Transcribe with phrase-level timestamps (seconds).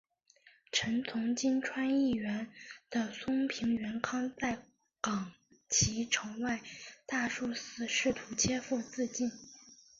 [0.71, 2.51] 臣从今川义元
[2.89, 4.65] 的松平元康在
[4.99, 5.31] 冈
[5.69, 6.59] 崎城外
[7.05, 9.31] 大树寺试图切腹自尽。